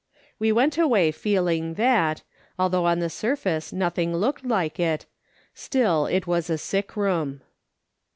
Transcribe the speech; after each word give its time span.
We 0.39 0.51
went 0.51 0.79
away 0.79 1.11
feeling 1.11 1.75
that, 1.75 2.23
although 2.57 2.85
on 2.87 2.97
the 2.97 3.07
surface 3.11 3.71
nothing 3.71 4.15
looked 4.15 4.43
like 4.43 4.79
it, 4.79 5.05
still 5.53 6.07
it 6.07 6.25
was 6.25 6.49
a 6.49 6.57
sick 6.57 6.95
room. 6.97 7.41